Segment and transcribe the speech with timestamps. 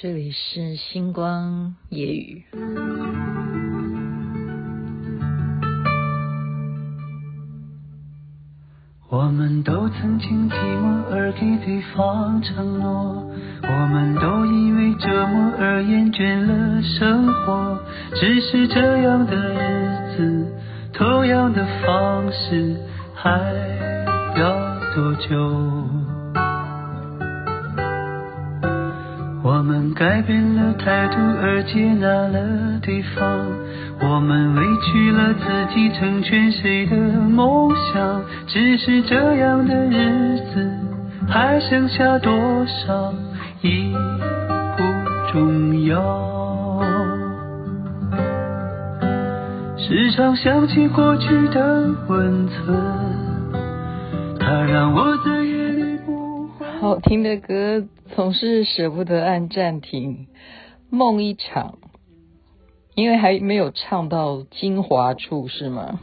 [0.00, 2.44] 这里是星光夜语。
[9.08, 13.28] 我们都曾经寂寞而给对方承诺，
[13.64, 17.82] 我们都因为折磨而厌倦了生活。
[18.14, 20.52] 只是这样的日子，
[20.92, 22.76] 同样的方式，
[23.16, 23.32] 还
[24.36, 25.87] 要多久？
[29.48, 33.46] 我们改变了态度而接纳了对方，
[33.98, 38.20] 我们委屈了自己成全谁的梦想？
[38.46, 40.70] 只是这样的日子
[41.26, 42.30] 还剩下多
[42.66, 43.14] 少
[43.62, 43.90] 已
[44.76, 45.98] 不重要。
[49.78, 52.76] 时常想起过去的温存，
[54.38, 55.37] 它让我在。
[56.80, 57.88] 好听的歌。
[58.14, 60.28] 总是舍不得按暂停，
[60.90, 61.80] 梦一场，
[62.94, 65.98] 因为还没有唱到精华处，是吗？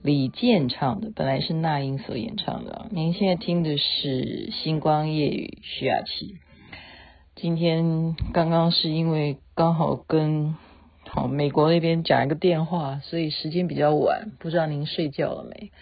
[0.00, 2.86] 李健唱的，本来是那英所演唱的。
[2.92, 6.36] 您现在听的是《星光夜雨》，徐雅琪。
[7.34, 10.54] 今天刚刚是因为刚好跟
[11.08, 15.72] 好美国那边讲一个电话，所以时间比较晚，不知道您睡觉了没？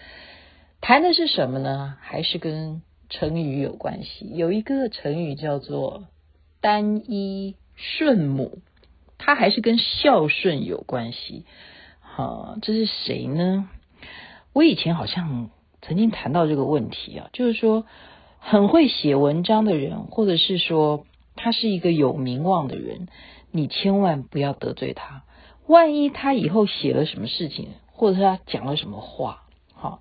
[0.80, 1.96] 谈的是什么呢？
[2.00, 2.80] 还是跟？
[3.08, 6.04] 成语有关系，有一个成语叫做
[6.60, 8.58] “单一顺母”，
[9.16, 11.46] 它还是跟孝顺有关系。
[12.00, 13.68] 好，这是谁呢？
[14.52, 17.86] 我以前好像曾经谈到这个问题啊，就是说
[18.38, 23.08] 很会写文章的人，或者是说他是一个有名望的人，
[23.50, 25.22] 你千万不要得罪他。
[25.66, 30.00] 万一他以后写了什么事情，或者他讲了什么话，好。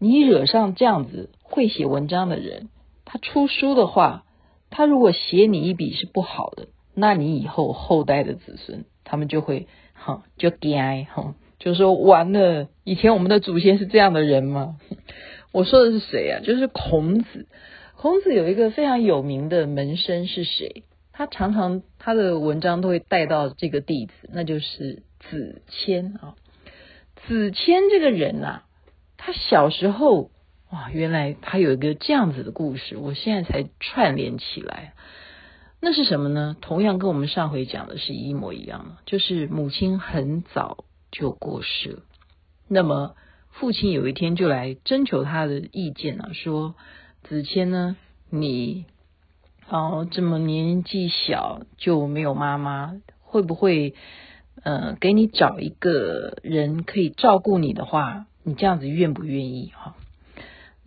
[0.00, 2.68] 你惹上这样子会写文章的人，
[3.04, 4.24] 他出书的话，
[4.70, 14.76] 他如果写你一笔是不好的，那你以后后代的子孙他们就会哈就惊哈，就说完了，以前我们的祖先是这样的人吗？
[15.52, 16.40] 我说的是谁啊？
[16.44, 17.48] 就是孔子。
[17.96, 20.84] 孔子有一个非常有名的门生是谁？
[21.12, 26.36] 他常常他的文章都会带到这个弟子，那就是子谦啊。
[27.26, 28.64] 子谦这个人啊。
[29.16, 30.30] 他小时候
[30.70, 34.92] 哇，原来他有一个这样子的故事，我现在才串联起来。
[35.80, 36.56] 那是什么呢？
[36.60, 42.02] 同样跟我们上回讲的是一模一样的，就是母亲很早就过世了。
[42.68, 43.14] 那么
[43.50, 46.74] 父亲有一天就来征求他的意见啊，说
[47.22, 47.96] 子谦呢，
[48.28, 48.84] 你
[49.70, 53.94] 哦这么年纪小就没有妈妈，会不会
[54.64, 58.26] 呃给你找一个人可以照顾你的话？
[58.42, 59.94] 你这样子愿不愿意哈？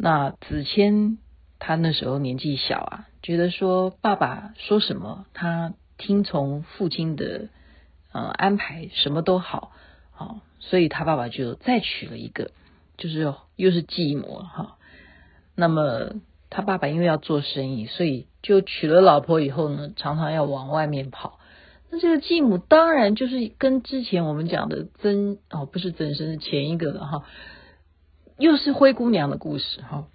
[0.03, 1.19] 那子谦
[1.59, 7.49] 他那时候年纪小啊，觉得说爸爸说什么，他听从父亲的
[8.11, 9.71] 呃安排，什么都好，
[10.09, 12.49] 好，所以他爸爸就再娶了一个，
[12.97, 14.77] 就是又是继母哈。
[15.53, 16.13] 那么
[16.49, 21.37] 他爸爸因为要做生意，所以就娶了老婆以后呢，常常要往外面跑。
[21.91, 27.23] 那这个继母当然就是跟之前我们讲的曾哦，不是曾生，是前一个了哈，
[28.41, 30.05] 又是灰姑娘的故事哈，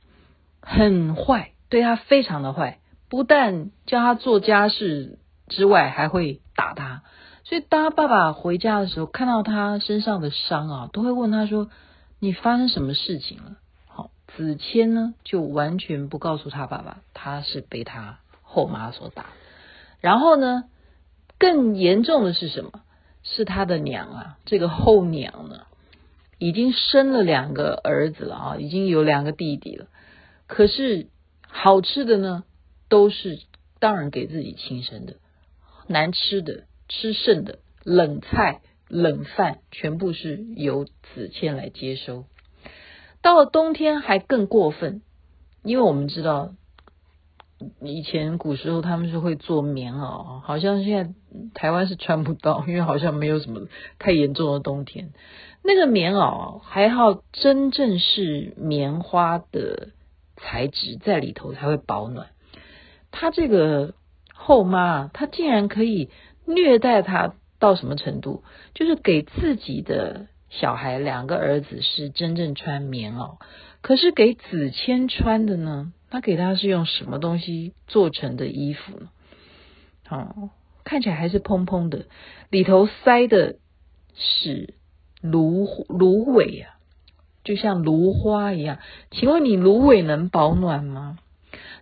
[0.60, 2.78] 很坏，对她非常的坏，
[3.08, 7.02] 不但叫她做家事之外，还会打她。
[7.44, 11.70] 所以当爸爸回家的时候，看到她身上的伤啊，都会问他说
[12.20, 13.56] ：“你发生什么事情了？”
[13.88, 19.26] 好，子谦呢就完全不告诉他爸爸，他是被他后妈所打，
[20.00, 20.64] 然后呢。
[21.38, 22.80] 更严重的是什么？
[23.22, 25.66] 是他的娘啊，这个后娘呢，
[26.38, 29.86] 已经生了两个儿子了啊，已经有两个弟弟了。
[30.46, 31.08] 可是
[31.48, 32.44] 好吃的呢，
[32.88, 33.40] 都是
[33.78, 35.14] 当然给自己亲生的；
[35.88, 42.24] 难吃的、吃剩的冷菜、冷饭，全部是由子谦来接收。
[43.22, 45.02] 到了冬天还更过分，
[45.62, 46.54] 因为我们知道。
[47.80, 51.14] 以前古时候他们是会做棉袄，好像现在
[51.54, 53.66] 台湾是穿不到，因为好像没有什么
[53.98, 55.12] 太严重的冬天。
[55.62, 59.88] 那个棉袄还好，真正是棉花的
[60.36, 62.28] 材质在里头才会保暖。
[63.10, 63.94] 他这个
[64.34, 66.10] 后妈，她竟然可以
[66.44, 68.44] 虐待他到什么程度？
[68.74, 73.38] 就是给自己的小孩两个儿子是真正穿棉袄，
[73.80, 75.92] 可是给子谦穿的呢？
[76.10, 79.08] 他给他是用什么东西做成的衣服呢？
[80.08, 80.50] 哦，
[80.84, 82.06] 看起来还是蓬蓬的，
[82.48, 83.56] 里头塞的
[84.14, 84.74] 是
[85.20, 86.78] 芦芦苇啊，
[87.42, 88.78] 就像芦花一样。
[89.10, 91.18] 请问你芦苇能保暖吗？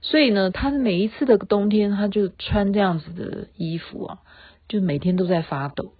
[0.01, 4.19] 所以呢，他每一次的冬天，他就穿这样子的衣服啊，
[4.69, 5.93] 就每天都在发抖。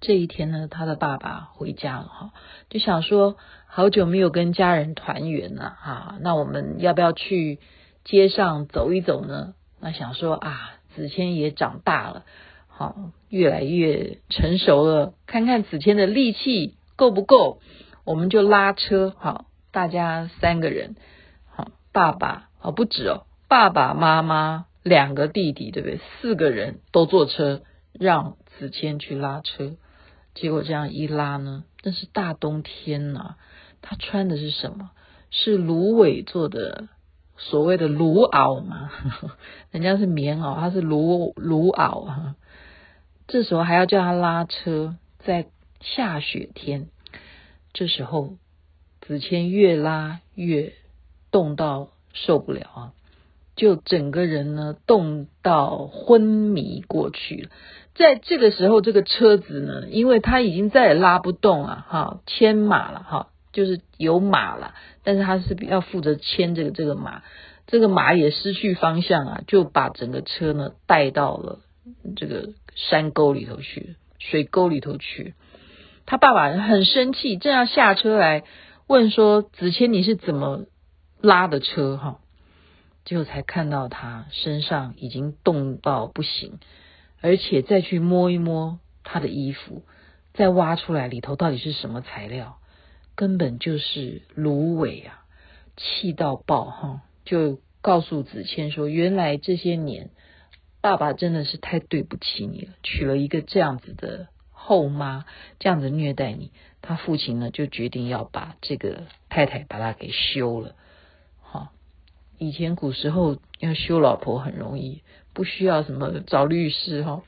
[0.00, 2.30] 这一天呢，他的爸爸回家了哈，
[2.70, 3.36] 就想说
[3.66, 7.58] 好久没有跟家人团圆了啊，那我们要不要去
[8.04, 9.54] 街上走一走呢？
[9.80, 12.24] 那想说啊，子谦也长大了，
[12.68, 12.96] 好，
[13.28, 17.60] 越来越成熟了，看看子谦的力气够不够，
[18.04, 20.94] 我们就拉车，好，大家三个人，
[21.50, 25.98] 好，爸爸哦不止哦，爸爸妈妈两个弟弟，对不对？
[25.98, 27.62] 四个人都坐车，
[27.92, 29.76] 让子谦去拉车。
[30.40, 33.38] 结果这样一拉呢，那是大冬天呐、啊，
[33.82, 34.90] 他穿的是什么？
[35.30, 36.88] 是芦苇做的，
[37.36, 38.90] 所谓的芦袄嘛，
[39.72, 42.36] 人家是棉袄，他是芦芦袄啊。
[43.26, 45.48] 这时候还要叫他拉车，在
[45.80, 46.88] 下雪天，
[47.72, 48.36] 这时候
[49.00, 50.72] 子谦越拉越
[51.30, 52.92] 冻到受不了啊，
[53.54, 57.50] 就整个人呢冻到昏迷过去了。
[57.98, 67.22] 在这个时候，这个车子呢，因为它已经再也拉不动了，哈，牵马了，哈，就是有马了，但是他是要负责牵这个这个马，
[67.66, 71.58] 这个马也失去方向啊，就把整个车呢带到了
[72.14, 75.34] 这个山沟里头去，水沟里头去。
[76.06, 78.44] 他爸爸很生气，正要下车来
[78.86, 80.66] 问说：“子谦，你是怎么
[81.20, 82.20] 拉的车？”哈，
[83.04, 86.60] 结果才看到他身上已经冻到不行。
[87.20, 89.82] 而且再去摸一摸他的衣服，
[90.34, 92.58] 再挖出来里头到底是什么材料，
[93.14, 95.24] 根本就是芦苇啊！
[95.76, 100.10] 气到爆哈，就告诉子谦说：“原来这些年，
[100.80, 105.24] 爸爸真的是太对不起你了，娶了一个这样子的后妈，
[105.58, 106.50] 这样子虐待你。”
[106.82, 110.74] 他父亲呢，就决定要把这个太太把他给休了。
[111.42, 111.72] 哈，
[112.38, 115.02] 以前古时候要休老婆很容易。
[115.38, 117.22] 不需要什么找律师哈，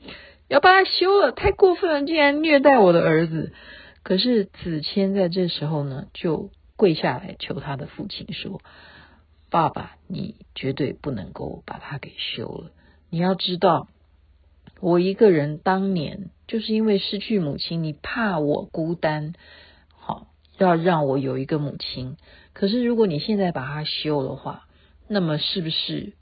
[0.49, 3.53] 要把他休了，太过分了，竟然虐待我的儿子。
[4.03, 8.63] 可是子谦在这时候呢，就跪下来求他的父亲说
[9.49, 12.73] ：“爸爸，你绝对不能够把他给休了。
[13.11, 13.87] 你要知道，
[14.81, 19.35] 我一个人当年就是因为失去母亲，你怕我孤单，
[19.97, 20.27] 好，
[20.59, 22.17] 要让我有一个母亲。
[22.55, 24.67] 可是如果你现在把他休的话，
[25.07, 26.15] 那么是不是？”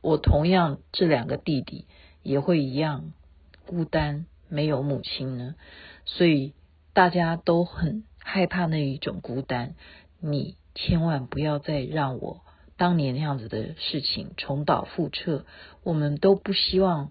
[0.00, 1.86] 我同样这两个弟弟
[2.22, 3.12] 也会一样
[3.66, 5.56] 孤单，没有母亲呢，
[6.04, 6.54] 所以
[6.92, 9.74] 大家都很害怕那一种孤单。
[10.20, 12.42] 你千万不要再让我
[12.76, 15.44] 当年那样子的事情重蹈覆辙。
[15.82, 17.10] 我们都不希望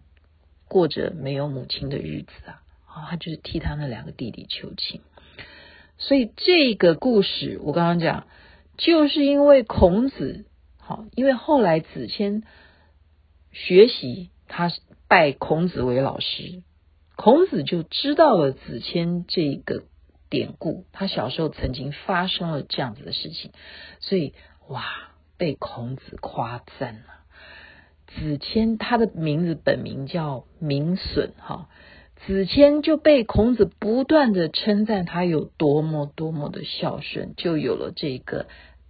[0.68, 2.62] 过着没有母亲的日子啊！
[2.86, 5.02] 啊，他就是替他那两个弟弟求情。
[5.98, 8.28] 所以这个故事我刚刚讲，
[8.78, 10.46] 就是因为孔子
[10.78, 12.44] 好，因为后来子谦。
[13.66, 14.72] 学习，他
[15.08, 16.62] 拜孔子为老师，
[17.16, 19.84] 孔子就知道了子谦这个
[20.30, 20.86] 典故。
[20.92, 23.52] 他小时候曾经发生了这样子的事情，
[24.00, 24.34] 所以
[24.68, 24.86] 哇，
[25.38, 27.02] 被孔子夸赞了。
[28.06, 31.68] 子谦他的名字本名叫闵损哈，
[32.28, 38.46] 子谦就被孔子不断的称赞他有多么多么的孝顺，就有了这个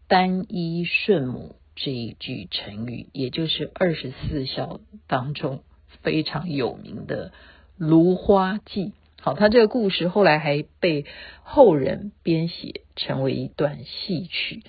[0.09, 1.55] 单衣顺母。
[1.77, 5.62] 这一句成语，也就是二十四孝当中
[6.01, 7.29] 非常有名的
[7.77, 8.86] 《芦花记》。
[9.22, 11.05] 好，他这个故事后来还被
[11.43, 14.63] 后人编写成为一段戏曲。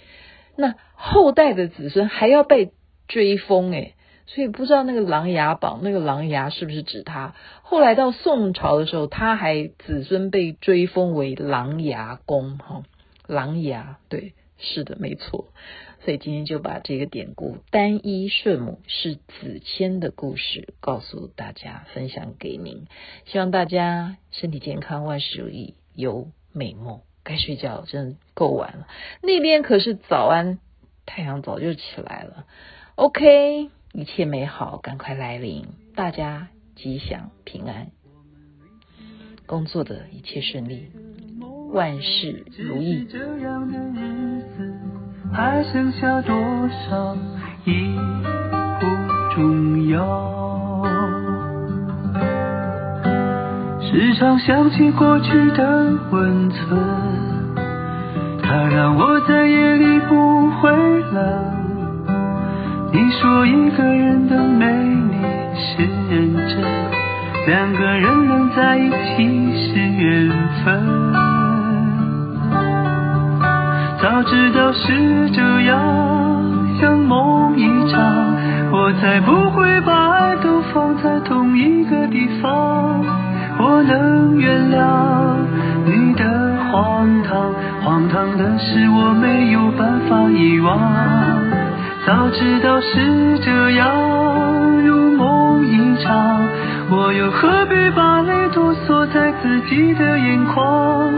[0.55, 2.73] 那后代的子孙还要被
[3.07, 3.95] 追封诶，
[4.27, 7.35] 所以不知道那个琅琊榜那个琅琊是不是指他？
[7.62, 12.59] 后来到宋朝的时候，他还子孙被追封为琅琊公。
[12.59, 12.83] 哈，
[13.27, 15.49] 琅琊，对，是的，没错。
[16.05, 22.87] 所以今天就把这个典故“单衣顺母”是子谦的故事告诉大家，分享给您。
[23.27, 27.00] 希望大家身体健康，万事如意，有美梦。
[27.25, 28.88] 该睡觉真的够晚了，
[29.23, 30.59] 那边可是早安，
[31.05, 32.47] 太阳早就起来了。
[32.95, 37.91] OK，一切美好赶快来临，大家吉祥平安，
[39.45, 40.91] 工作的一切顺利，
[41.73, 43.07] 万事如意。
[45.33, 46.35] 还剩下多
[46.89, 47.17] 少
[47.65, 47.95] 已
[48.81, 48.87] 不
[49.35, 50.01] 重要，
[53.81, 56.79] 时常想起过去的温存，
[58.43, 60.71] 它让我在夜里不会
[61.13, 61.55] 冷。
[62.91, 65.17] 你说一个人的美丽
[65.55, 66.65] 是认真，
[67.47, 68.97] 两个人能在一起
[69.69, 70.33] 是缘
[70.65, 71.38] 分。
[74.09, 75.77] 早知道是这样，
[76.81, 78.00] 像梦一场。
[78.73, 83.05] 我才不会把爱都放在同一个地方。
[83.59, 85.37] 我能原谅
[85.85, 86.25] 你的
[86.73, 87.53] 荒唐，
[87.85, 90.81] 荒唐的是我没有办法遗忘。
[92.07, 93.93] 早知道是这样，
[94.87, 96.49] 如梦一场，
[96.88, 101.12] 我又何必把泪都锁在自己的眼眶？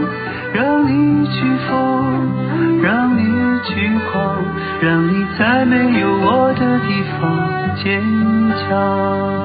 [0.53, 3.23] 让你去疯，让你
[3.63, 4.43] 去狂，
[4.81, 8.01] 让你在没有我的地方坚
[8.67, 9.40] 强。